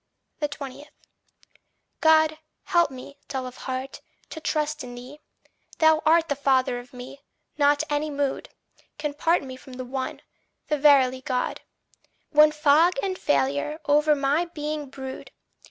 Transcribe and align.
20. 0.39 0.89
God, 1.99 2.39
help 2.63 2.89
me, 2.89 3.19
dull 3.27 3.45
of 3.45 3.57
heart, 3.69 4.01
to 4.31 4.39
trust 4.41 4.83
in 4.83 4.95
thee. 4.95 5.19
Thou 5.77 6.01
art 6.07 6.27
the 6.27 6.35
father 6.35 6.79
of 6.79 6.91
me 6.91 7.21
not 7.59 7.83
any 7.87 8.09
mood 8.09 8.49
Can 8.97 9.13
part 9.13 9.43
me 9.43 9.55
from 9.55 9.73
the 9.73 9.85
One, 9.85 10.23
the 10.69 10.77
verily 10.79 11.21
Good. 11.21 11.61
When 12.31 12.51
fog 12.51 12.93
and 13.03 13.15
failure 13.15 13.79
o'er 13.87 14.15
my 14.15 14.45
being 14.45 14.89
brood. 14.89 15.29